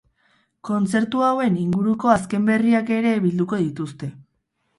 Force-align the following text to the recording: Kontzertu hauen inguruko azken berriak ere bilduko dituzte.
Kontzertu 0.69 1.21
hauen 1.27 1.59
inguruko 1.65 2.13
azken 2.15 2.49
berriak 2.49 2.91
ere 2.97 3.13
bilduko 3.27 3.61
dituzte. 3.65 4.11